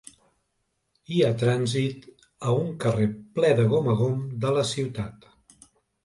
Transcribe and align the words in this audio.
Hi 1.15 1.19
ha 1.25 1.27
trànsit 1.41 2.07
a 2.51 2.53
un 2.61 2.71
carrer 2.83 3.05
ple 3.35 3.51
de 3.59 3.65
gom 3.73 3.91
a 3.93 3.95
gom 4.01 4.23
de 4.47 4.55
la 4.57 4.63
ciutat. 4.71 5.29